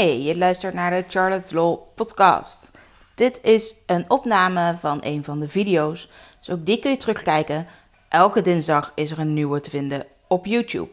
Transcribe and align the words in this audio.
Hey, 0.00 0.22
je 0.22 0.36
luistert 0.36 0.74
naar 0.74 0.90
de 0.90 1.04
Charlotte's 1.08 1.50
Law 1.50 1.78
podcast. 1.94 2.70
Dit 3.14 3.38
is 3.42 3.74
een 3.86 4.10
opname 4.10 4.76
van 4.78 4.98
een 5.02 5.24
van 5.24 5.40
de 5.40 5.48
video's, 5.48 6.08
dus 6.38 6.50
ook 6.50 6.66
die 6.66 6.78
kun 6.78 6.90
je 6.90 6.96
terugkijken. 6.96 7.66
Elke 8.08 8.42
dinsdag 8.42 8.92
is 8.94 9.10
er 9.10 9.18
een 9.18 9.34
nieuwe 9.34 9.60
te 9.60 9.70
vinden 9.70 10.06
op 10.28 10.46
YouTube. 10.46 10.88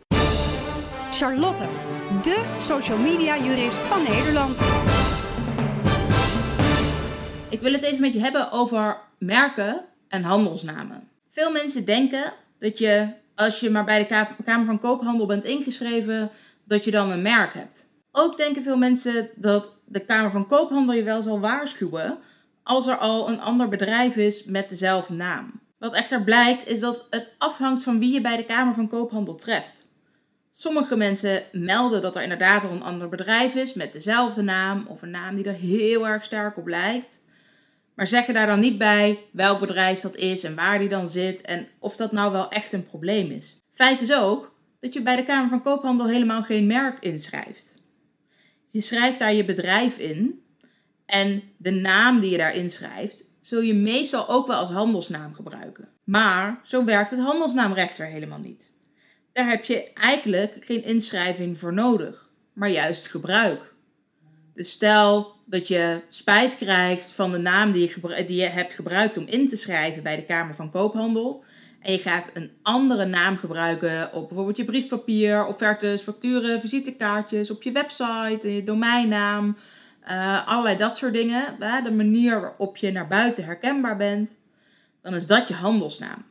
Charlotte, 1.12 1.63
de 2.21 2.55
social 2.57 2.97
media 2.97 3.38
jurist 3.38 3.78
van 3.78 4.04
Nederland. 4.04 4.62
Ik 7.49 7.62
wil 7.62 7.71
het 7.71 7.83
even 7.83 8.01
met 8.01 8.13
je 8.13 8.19
hebben 8.19 8.51
over 8.51 8.97
merken 9.17 9.85
en 10.08 10.24
handelsnamen. 10.24 11.10
Veel 11.31 11.51
mensen 11.51 11.85
denken 11.85 12.33
dat 12.60 12.78
je, 12.78 13.08
als 13.35 13.60
je 13.60 13.69
maar 13.69 13.85
bij 13.85 14.08
de 14.08 14.44
Kamer 14.44 14.65
van 14.65 14.79
Koophandel 14.79 15.26
bent 15.26 15.44
ingeschreven, 15.44 16.31
dat 16.63 16.84
je 16.84 16.91
dan 16.91 17.12
een 17.12 17.21
merk 17.21 17.53
hebt. 17.53 17.87
Ook 18.12 18.38
denken 18.38 18.63
veel 18.63 18.77
mensen 18.77 19.30
dat 19.35 19.71
de 19.85 19.99
Kamer 19.99 20.31
van 20.31 20.48
Koophandel 20.48 20.95
je 20.95 21.04
wel 21.04 21.22
zal 21.22 21.40
waarschuwen 21.40 22.18
als 22.63 22.88
er 22.88 22.98
al 22.98 23.30
een 23.30 23.41
ander 23.41 23.70
bedrijf 23.70 24.16
is 24.16 24.44
met 24.44 24.70
dezelfde 24.70 25.13
naam. 25.13 25.59
Wat 25.80 25.94
echter 25.94 26.23
blijkt 26.23 26.68
is 26.68 26.80
dat 26.80 27.08
het 27.09 27.30
afhangt 27.38 27.84
van 27.84 27.99
wie 27.99 28.13
je 28.13 28.22
bij 28.22 28.38
de 28.38 28.46
Kamer 28.46 28.73
van 28.73 28.90
Koophandel 28.90 29.35
treft. 29.35 29.88
Sommige 30.52 30.96
mensen 30.96 31.44
melden 31.52 32.02
dat 32.02 32.16
er 32.16 32.22
inderdaad 32.22 32.63
al 32.63 32.72
een 32.72 32.84
ander 32.84 33.09
bedrijf 33.09 33.54
is 33.54 33.73
met 33.73 33.94
dezelfde 33.94 34.41
naam 34.41 34.85
of 34.88 35.02
een 35.02 35.10
naam 35.10 35.35
die 35.35 35.46
er 35.46 35.54
heel 35.54 36.08
erg 36.08 36.24
sterk 36.24 36.58
op 36.58 36.68
lijkt. 36.68 37.20
Maar 37.96 38.08
zeggen 38.08 38.34
daar 38.34 38.48
dan 38.48 38.60
niet 38.60 38.77
bij 38.77 39.20
welk 39.32 39.60
bedrijf 39.60 39.99
dat 39.99 40.16
is 40.16 40.44
en 40.44 40.55
waar 40.55 40.80
die 40.80 40.90
dan 40.90 41.10
zit 41.10 41.41
en 41.41 41.68
of 41.80 41.96
dat 41.96 42.12
nou 42.12 42.32
wel 42.32 42.49
echt 42.49 42.74
een 42.74 42.85
probleem 42.85 43.32
is. 43.32 43.58
Feit 43.74 44.02
is 44.02 44.13
ook 44.13 44.54
dat 44.80 44.94
je 44.94 45.02
bij 45.02 45.16
de 45.16 45.24
Kamer 45.24 45.49
van 45.49 45.62
Koophandel 45.62 46.08
helemaal 46.08 46.44
geen 46.44 46.68
merk 46.68 46.99
inschrijft. 46.99 47.77
Je 48.70 48.81
schrijft 48.81 49.20
daar 49.20 49.34
je 49.34 49.45
bedrijf 49.45 49.98
in 49.98 50.41
en 51.05 51.44
de 51.57 51.71
naam 51.71 52.20
die 52.20 52.31
je 52.31 52.38
daarin 52.38 52.71
schrijft, 52.71 53.24
zul 53.41 53.62
je 53.62 53.74
meestal 53.74 54.29
ook 54.29 54.48
wel 54.48 54.57
als 54.57 54.70
handelsnaam 54.70 55.34
gebruiken. 55.34 55.90
Maar 56.04 56.62
zo 56.63 56.85
werkt 56.85 57.09
het 57.09 57.20
handelsnaamrecht 57.20 57.99
er 57.99 58.05
helemaal 58.05 58.40
niet. 58.40 58.71
Daar 59.34 59.49
heb 59.49 59.63
je 59.63 59.93
eigenlijk 59.93 60.57
geen 60.59 60.84
inschrijving 60.84 61.59
voor 61.59 61.74
nodig, 61.74 62.29
maar 62.54 62.70
juist 62.70 63.07
gebruik. 63.07 63.74
Dus 64.53 64.71
stel 64.71 65.35
dat 65.45 65.67
je 65.67 66.02
spijt 66.09 66.55
krijgt 66.55 67.11
van 67.11 67.31
de 67.31 67.37
naam 67.37 67.71
die 67.71 67.81
je, 67.89 68.25
die 68.25 68.41
je 68.41 68.47
hebt 68.47 68.73
gebruikt 68.73 69.17
om 69.17 69.25
in 69.25 69.49
te 69.49 69.55
schrijven 69.55 70.03
bij 70.03 70.15
de 70.15 70.25
Kamer 70.25 70.55
van 70.55 70.71
Koophandel. 70.71 71.43
En 71.80 71.92
je 71.92 71.97
gaat 71.97 72.30
een 72.33 72.52
andere 72.61 73.06
naam 73.06 73.38
gebruiken 73.38 74.14
op 74.14 74.28
bijvoorbeeld 74.28 74.58
je 74.58 74.66
briefpapier, 74.66 75.45
offertes, 75.45 76.02
facturen, 76.02 76.61
visitekaartjes, 76.61 77.50
op 77.50 77.64
je 77.64 77.72
website, 77.72 78.53
je 78.56 78.64
domeinnaam, 78.64 79.58
uh, 80.09 80.48
allerlei 80.48 80.78
dat 80.78 80.98
soort 80.98 81.14
dingen. 81.14 81.55
de 81.83 81.92
manier 81.92 82.42
waarop 82.42 82.78
je 82.78 82.92
naar 82.92 83.08
buiten 83.08 83.44
herkenbaar 83.44 83.98
bent, 83.98 84.38
dan 85.02 85.16
is 85.16 85.28
dat 85.28 85.48
je 85.48 85.53
handelsnaam. 85.53 86.25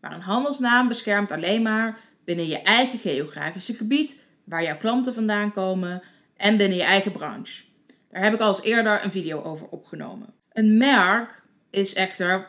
Maar 0.00 0.12
een 0.12 0.20
handelsnaam 0.20 0.88
beschermt 0.88 1.32
alleen 1.32 1.62
maar 1.62 1.98
binnen 2.24 2.46
je 2.46 2.62
eigen 2.62 2.98
geografische 2.98 3.74
gebied, 3.74 4.20
waar 4.44 4.62
jouw 4.62 4.76
klanten 4.76 5.14
vandaan 5.14 5.52
komen 5.52 6.02
en 6.36 6.56
binnen 6.56 6.78
je 6.78 6.84
eigen 6.84 7.12
branche. 7.12 7.62
Daar 8.10 8.22
heb 8.22 8.34
ik 8.34 8.40
al 8.40 8.48
eens 8.48 8.62
eerder 8.62 9.04
een 9.04 9.10
video 9.10 9.42
over 9.42 9.66
opgenomen. 9.66 10.34
Een 10.52 10.76
merk 10.76 11.42
is 11.70 11.94
echter 11.94 12.48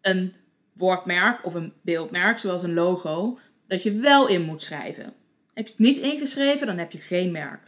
een 0.00 0.34
woordmerk 0.74 1.44
of 1.44 1.54
een 1.54 1.72
beeldmerk, 1.82 2.38
zoals 2.38 2.62
een 2.62 2.74
logo, 2.74 3.38
dat 3.66 3.82
je 3.82 3.92
wel 3.92 4.28
in 4.28 4.42
moet 4.42 4.62
schrijven. 4.62 5.12
Heb 5.54 5.66
je 5.66 5.70
het 5.70 5.78
niet 5.78 5.98
ingeschreven, 5.98 6.66
dan 6.66 6.78
heb 6.78 6.92
je 6.92 6.98
geen 6.98 7.32
merk. 7.32 7.60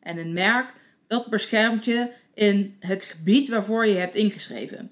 En 0.00 0.18
een 0.18 0.32
merk, 0.32 0.72
dat 1.06 1.30
beschermt 1.30 1.84
je 1.84 2.10
in 2.34 2.76
het 2.80 3.04
gebied 3.04 3.48
waarvoor 3.48 3.86
je 3.86 3.96
hebt 3.96 4.16
ingeschreven. 4.16 4.90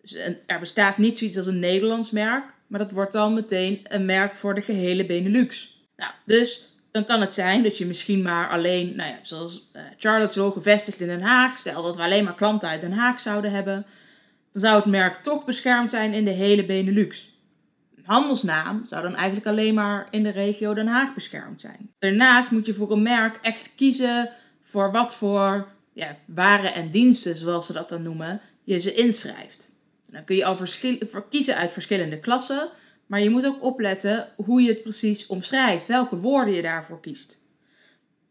Dus 0.00 0.14
er 0.46 0.60
bestaat 0.60 0.98
niet 0.98 1.18
zoiets 1.18 1.36
als 1.36 1.46
een 1.46 1.58
Nederlands 1.58 2.10
merk, 2.10 2.44
maar 2.66 2.78
dat 2.78 2.90
wordt 2.90 3.12
dan 3.12 3.34
meteen 3.34 3.80
een 3.82 4.04
merk 4.04 4.36
voor 4.36 4.54
de 4.54 4.60
gehele 4.60 5.06
Benelux. 5.06 5.76
Nou, 5.96 6.12
dus 6.24 6.68
dan 6.90 7.04
kan 7.04 7.20
het 7.20 7.34
zijn 7.34 7.62
dat 7.62 7.78
je 7.78 7.86
misschien 7.86 8.22
maar 8.22 8.48
alleen, 8.48 8.96
nou 8.96 9.10
ja, 9.10 9.18
zoals 9.22 9.70
uh, 9.76 9.82
Charlotte's 9.96 10.36
Law 10.36 10.52
gevestigd 10.52 11.00
in 11.00 11.06
Den 11.06 11.20
Haag, 11.20 11.58
stel 11.58 11.82
dat 11.82 11.96
we 11.96 12.02
alleen 12.02 12.24
maar 12.24 12.34
klanten 12.34 12.68
uit 12.68 12.80
Den 12.80 12.92
Haag 12.92 13.20
zouden 13.20 13.52
hebben, 13.52 13.86
dan 14.52 14.62
zou 14.62 14.76
het 14.76 14.84
merk 14.84 15.22
toch 15.22 15.44
beschermd 15.44 15.90
zijn 15.90 16.12
in 16.12 16.24
de 16.24 16.30
hele 16.30 16.64
Benelux. 16.64 17.36
Een 17.96 18.04
handelsnaam 18.04 18.86
zou 18.86 19.02
dan 19.02 19.14
eigenlijk 19.14 19.46
alleen 19.46 19.74
maar 19.74 20.08
in 20.10 20.22
de 20.22 20.30
regio 20.30 20.74
Den 20.74 20.86
Haag 20.86 21.14
beschermd 21.14 21.60
zijn. 21.60 21.90
Daarnaast 21.98 22.50
moet 22.50 22.66
je 22.66 22.74
voor 22.74 22.90
een 22.90 23.02
merk 23.02 23.38
echt 23.42 23.74
kiezen 23.74 24.30
voor 24.62 24.92
wat 24.92 25.14
voor 25.14 25.68
ja, 25.92 26.16
waren 26.24 26.74
en 26.74 26.90
diensten, 26.90 27.36
zoals 27.36 27.66
ze 27.66 27.72
dat 27.72 27.88
dan 27.88 28.02
noemen, 28.02 28.40
je 28.64 28.78
ze 28.78 28.94
inschrijft. 28.94 29.70
dan 30.10 30.24
kun 30.24 30.36
je 30.36 30.44
al 30.44 30.58
kiezen 31.30 31.56
uit 31.56 31.72
verschillende 31.72 32.18
klassen, 32.18 32.68
maar 33.06 33.20
je 33.20 33.30
moet 33.30 33.46
ook 33.46 33.62
opletten 33.62 34.28
hoe 34.36 34.62
je 34.62 34.68
het 34.68 34.82
precies 34.82 35.26
omschrijft, 35.26 35.86
welke 35.86 36.16
woorden 36.16 36.54
je 36.54 36.62
daarvoor 36.62 37.00
kiest. 37.00 37.38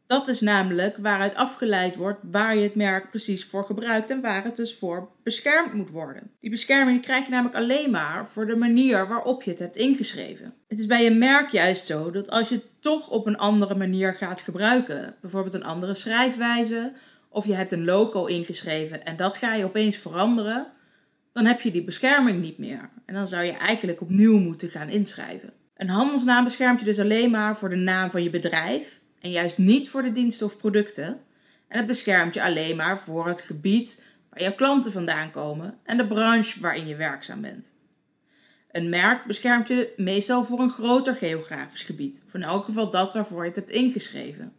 Dat 0.07 0.27
is 0.27 0.41
namelijk 0.41 0.97
waaruit 0.97 1.35
afgeleid 1.35 1.95
wordt 1.95 2.19
waar 2.31 2.55
je 2.55 2.61
het 2.61 2.75
merk 2.75 3.09
precies 3.09 3.45
voor 3.45 3.65
gebruikt 3.65 4.09
en 4.09 4.21
waar 4.21 4.43
het 4.43 4.55
dus 4.55 4.75
voor 4.75 5.09
beschermd 5.23 5.73
moet 5.73 5.89
worden. 5.89 6.31
Die 6.39 6.49
bescherming 6.49 7.01
krijg 7.01 7.25
je 7.25 7.31
namelijk 7.31 7.55
alleen 7.55 7.91
maar 7.91 8.29
voor 8.29 8.47
de 8.47 8.55
manier 8.55 9.07
waarop 9.07 9.43
je 9.43 9.49
het 9.49 9.59
hebt 9.59 9.75
ingeschreven. 9.75 10.53
Het 10.67 10.79
is 10.79 10.85
bij 10.85 11.05
een 11.05 11.17
merk 11.17 11.49
juist 11.49 11.85
zo 11.85 12.11
dat 12.11 12.29
als 12.29 12.49
je 12.49 12.55
het 12.55 12.65
toch 12.79 13.09
op 13.09 13.25
een 13.25 13.37
andere 13.37 13.75
manier 13.75 14.13
gaat 14.13 14.41
gebruiken, 14.41 15.15
bijvoorbeeld 15.21 15.53
een 15.53 15.63
andere 15.63 15.93
schrijfwijze, 15.93 16.93
of 17.29 17.45
je 17.45 17.53
hebt 17.53 17.71
een 17.71 17.85
logo 17.85 18.25
ingeschreven 18.25 19.05
en 19.05 19.17
dat 19.17 19.37
ga 19.37 19.53
je 19.53 19.65
opeens 19.65 19.95
veranderen, 19.95 20.67
dan 21.33 21.45
heb 21.45 21.61
je 21.61 21.71
die 21.71 21.83
bescherming 21.83 22.41
niet 22.41 22.57
meer. 22.57 22.89
En 23.05 23.13
dan 23.13 23.27
zou 23.27 23.43
je 23.43 23.51
eigenlijk 23.51 24.01
opnieuw 24.01 24.39
moeten 24.39 24.69
gaan 24.69 24.89
inschrijven. 24.89 25.53
Een 25.75 25.89
handelsnaam 25.89 26.43
beschermt 26.43 26.79
je 26.79 26.85
dus 26.85 26.99
alleen 26.99 27.31
maar 27.31 27.57
voor 27.57 27.69
de 27.69 27.75
naam 27.75 28.11
van 28.11 28.23
je 28.23 28.29
bedrijf 28.29 29.01
en 29.19 29.31
juist 29.31 29.57
niet 29.57 29.89
voor 29.89 30.01
de 30.01 30.11
diensten 30.11 30.45
of 30.45 30.57
producten. 30.57 31.21
En 31.67 31.77
het 31.77 31.87
beschermt 31.87 32.33
je 32.33 32.43
alleen 32.43 32.75
maar 32.75 32.99
voor 32.99 33.27
het 33.27 33.41
gebied 33.41 34.01
waar 34.29 34.41
jouw 34.41 34.53
klanten 34.53 34.91
vandaan 34.91 35.31
komen 35.31 35.77
en 35.83 35.97
de 35.97 36.07
branche 36.07 36.59
waarin 36.59 36.87
je 36.87 36.95
werkzaam 36.95 37.41
bent. 37.41 37.71
Een 38.71 38.89
merk 38.89 39.25
beschermt 39.25 39.67
je 39.67 39.93
meestal 39.97 40.45
voor 40.45 40.59
een 40.59 40.69
groter 40.69 41.15
geografisch 41.15 41.83
gebied, 41.83 42.21
of 42.25 42.33
in 42.33 42.43
elk 42.43 42.65
geval 42.65 42.89
dat 42.89 43.13
waarvoor 43.13 43.41
je 43.41 43.47
het 43.47 43.55
hebt 43.55 43.71
ingeschreven. 43.71 44.53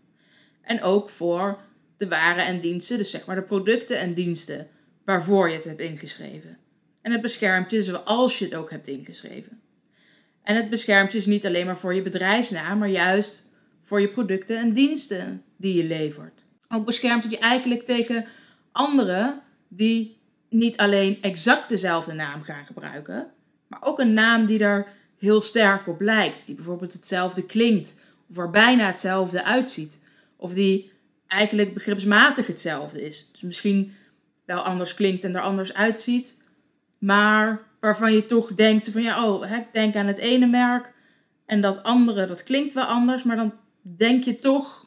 En 0.62 0.82
ook 0.82 1.10
voor 1.10 1.58
de 1.96 2.08
waren 2.08 2.46
en 2.46 2.60
diensten, 2.60 2.98
dus 2.98 3.10
zeg 3.10 3.26
maar 3.26 3.36
de 3.36 3.42
producten 3.42 3.98
en 3.98 4.14
diensten 4.14 4.68
waarvoor 5.04 5.48
je 5.48 5.54
het 5.54 5.64
hebt 5.64 5.80
ingeschreven. 5.80 6.58
En 7.02 7.12
het 7.12 7.20
beschermt 7.20 7.70
je 7.70 7.82
zoals 7.82 8.38
je 8.38 8.44
het 8.44 8.54
ook 8.54 8.70
hebt 8.70 8.88
ingeschreven. 8.88 9.60
En 10.42 10.56
het 10.56 10.70
beschermt 10.70 11.12
je 11.12 11.18
dus 11.18 11.26
niet 11.26 11.46
alleen 11.46 11.66
maar 11.66 11.78
voor 11.78 11.94
je 11.94 12.02
bedrijfsnaam, 12.02 12.78
maar 12.78 12.88
juist 12.88 13.47
voor 13.88 14.00
je 14.00 14.08
producten 14.08 14.58
en 14.58 14.72
diensten 14.72 15.42
die 15.56 15.74
je 15.74 15.84
levert. 15.84 16.44
Ook 16.68 16.86
beschermt 16.86 17.22
het 17.22 17.32
je 17.32 17.38
eigenlijk 17.38 17.86
tegen 17.86 18.26
anderen 18.72 19.40
die 19.68 20.16
niet 20.48 20.76
alleen 20.76 21.18
exact 21.22 21.68
dezelfde 21.68 22.12
naam 22.12 22.42
gaan 22.42 22.66
gebruiken, 22.66 23.26
maar 23.66 23.78
ook 23.82 23.98
een 23.98 24.12
naam 24.12 24.46
die 24.46 24.58
er 24.58 24.86
heel 25.18 25.40
sterk 25.40 25.86
op 25.86 26.00
lijkt, 26.00 26.42
die 26.46 26.54
bijvoorbeeld 26.54 26.92
hetzelfde 26.92 27.42
klinkt 27.42 27.94
of 28.30 28.38
er 28.38 28.50
bijna 28.50 28.86
hetzelfde 28.86 29.44
uitziet, 29.44 29.98
of 30.36 30.54
die 30.54 30.92
eigenlijk 31.26 31.74
begripsmatig 31.74 32.46
hetzelfde 32.46 33.06
is. 33.06 33.28
Dus 33.32 33.40
misschien 33.40 33.92
wel 34.44 34.60
anders 34.60 34.94
klinkt 34.94 35.24
en 35.24 35.34
er 35.34 35.40
anders 35.40 35.74
uitziet, 35.74 36.36
maar 36.98 37.62
waarvan 37.80 38.12
je 38.12 38.26
toch 38.26 38.54
denkt 38.54 38.88
van 38.88 39.02
ja, 39.02 39.24
oh, 39.24 39.50
ik 39.50 39.66
denk 39.72 39.94
aan 39.94 40.06
het 40.06 40.18
ene 40.18 40.46
merk 40.46 40.92
en 41.46 41.60
dat 41.60 41.82
andere, 41.82 42.26
dat 42.26 42.42
klinkt 42.42 42.74
wel 42.74 42.84
anders, 42.84 43.22
maar 43.22 43.36
dan 43.36 43.52
denk 43.96 44.24
je 44.24 44.38
toch 44.38 44.86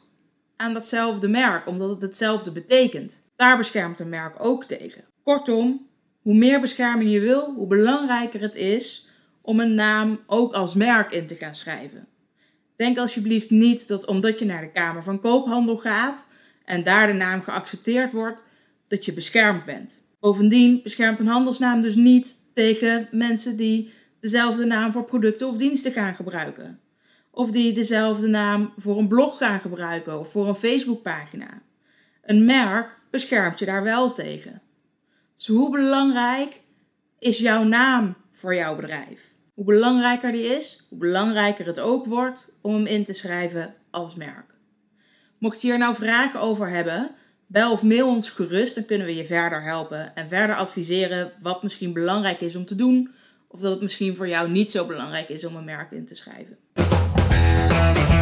aan 0.56 0.74
datzelfde 0.74 1.28
merk, 1.28 1.66
omdat 1.66 1.90
het 1.90 2.02
hetzelfde 2.02 2.52
betekent. 2.52 3.22
Daar 3.36 3.56
beschermt 3.56 4.00
een 4.00 4.08
merk 4.08 4.44
ook 4.44 4.64
tegen. 4.64 5.04
Kortom, 5.22 5.86
hoe 6.20 6.34
meer 6.34 6.60
bescherming 6.60 7.12
je 7.12 7.20
wil, 7.20 7.54
hoe 7.54 7.66
belangrijker 7.66 8.40
het 8.40 8.54
is 8.54 9.08
om 9.42 9.60
een 9.60 9.74
naam 9.74 10.20
ook 10.26 10.52
als 10.52 10.74
merk 10.74 11.12
in 11.12 11.26
te 11.26 11.36
gaan 11.36 11.54
schrijven. 11.54 12.06
Denk 12.76 12.98
alsjeblieft 12.98 13.50
niet 13.50 13.88
dat 13.88 14.06
omdat 14.06 14.38
je 14.38 14.44
naar 14.44 14.60
de 14.60 14.70
Kamer 14.70 15.02
van 15.02 15.20
Koophandel 15.20 15.76
gaat 15.76 16.26
en 16.64 16.84
daar 16.84 17.06
de 17.06 17.12
naam 17.12 17.40
geaccepteerd 17.40 18.12
wordt, 18.12 18.44
dat 18.88 19.04
je 19.04 19.12
beschermd 19.12 19.64
bent. 19.64 20.04
Bovendien 20.20 20.80
beschermt 20.82 21.20
een 21.20 21.26
handelsnaam 21.26 21.80
dus 21.80 21.94
niet 21.94 22.36
tegen 22.54 23.08
mensen 23.10 23.56
die 23.56 23.92
dezelfde 24.20 24.64
naam 24.64 24.92
voor 24.92 25.04
producten 25.04 25.48
of 25.48 25.56
diensten 25.56 25.92
gaan 25.92 26.14
gebruiken 26.14 26.80
of 27.32 27.50
die 27.50 27.72
dezelfde 27.72 28.26
naam 28.26 28.72
voor 28.76 28.98
een 28.98 29.08
blog 29.08 29.36
gaan 29.36 29.60
gebruiken 29.60 30.18
of 30.18 30.30
voor 30.30 30.48
een 30.48 30.54
Facebookpagina. 30.54 31.62
Een 32.22 32.44
merk 32.44 33.00
beschermt 33.10 33.58
je 33.58 33.64
daar 33.64 33.82
wel 33.82 34.12
tegen. 34.12 34.62
Dus 35.34 35.46
hoe 35.46 35.70
belangrijk 35.70 36.60
is 37.18 37.38
jouw 37.38 37.62
naam 37.64 38.16
voor 38.32 38.54
jouw 38.54 38.76
bedrijf? 38.76 39.34
Hoe 39.54 39.64
belangrijker 39.64 40.32
die 40.32 40.44
is, 40.44 40.86
hoe 40.88 40.98
belangrijker 40.98 41.66
het 41.66 41.80
ook 41.80 42.06
wordt 42.06 42.52
om 42.60 42.74
hem 42.74 42.86
in 42.86 43.04
te 43.04 43.12
schrijven 43.12 43.74
als 43.90 44.14
merk. 44.14 44.54
Mocht 45.38 45.62
je 45.62 45.68
hier 45.68 45.78
nou 45.78 45.94
vragen 45.94 46.40
over 46.40 46.68
hebben, 46.68 47.10
bel 47.46 47.72
of 47.72 47.82
mail 47.82 48.08
ons 48.08 48.30
gerust, 48.30 48.74
dan 48.74 48.84
kunnen 48.84 49.06
we 49.06 49.14
je 49.14 49.26
verder 49.26 49.62
helpen 49.62 50.14
en 50.14 50.28
verder 50.28 50.56
adviseren 50.56 51.32
wat 51.42 51.62
misschien 51.62 51.92
belangrijk 51.92 52.40
is 52.40 52.56
om 52.56 52.64
te 52.64 52.74
doen, 52.74 53.10
of 53.48 53.60
dat 53.60 53.70
het 53.70 53.80
misschien 53.80 54.16
voor 54.16 54.28
jou 54.28 54.50
niet 54.50 54.70
zo 54.70 54.86
belangrijk 54.86 55.28
is 55.28 55.44
om 55.44 55.56
een 55.56 55.64
merk 55.64 55.90
in 55.90 56.06
te 56.06 56.14
schrijven. 56.14 56.58
Bye. 57.82 58.21